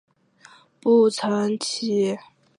[0.79, 2.17] 步曾槭